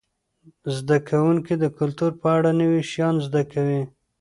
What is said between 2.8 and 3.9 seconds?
شیان زده کوي.